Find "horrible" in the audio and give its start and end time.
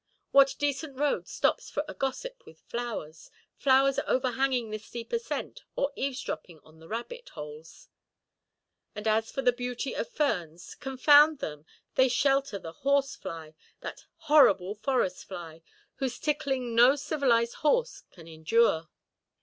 14.15-14.73